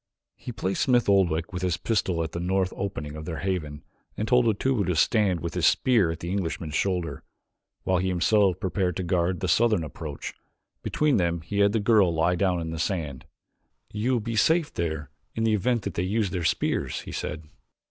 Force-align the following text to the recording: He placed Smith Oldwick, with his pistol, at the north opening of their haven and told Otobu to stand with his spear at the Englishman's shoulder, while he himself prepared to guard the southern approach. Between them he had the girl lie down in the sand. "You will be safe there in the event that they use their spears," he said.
He 0.35 0.51
placed 0.51 0.81
Smith 0.81 1.07
Oldwick, 1.07 1.53
with 1.53 1.61
his 1.61 1.77
pistol, 1.77 2.23
at 2.23 2.31
the 2.31 2.39
north 2.39 2.73
opening 2.75 3.15
of 3.15 3.25
their 3.25 3.37
haven 3.41 3.83
and 4.17 4.27
told 4.27 4.47
Otobu 4.47 4.83
to 4.87 4.95
stand 4.95 5.41
with 5.41 5.53
his 5.53 5.67
spear 5.67 6.09
at 6.09 6.21
the 6.21 6.31
Englishman's 6.31 6.73
shoulder, 6.73 7.21
while 7.83 7.99
he 7.99 8.07
himself 8.07 8.59
prepared 8.59 8.95
to 8.97 9.03
guard 9.03 9.41
the 9.41 9.47
southern 9.47 9.83
approach. 9.83 10.33
Between 10.81 11.17
them 11.17 11.41
he 11.41 11.59
had 11.59 11.71
the 11.71 11.79
girl 11.79 12.11
lie 12.11 12.33
down 12.35 12.59
in 12.59 12.71
the 12.71 12.79
sand. 12.79 13.25
"You 13.91 14.13
will 14.13 14.19
be 14.21 14.35
safe 14.35 14.73
there 14.73 15.11
in 15.35 15.43
the 15.43 15.53
event 15.53 15.83
that 15.83 15.93
they 15.93 16.01
use 16.01 16.31
their 16.31 16.43
spears," 16.45 17.01
he 17.01 17.11
said. 17.11 17.43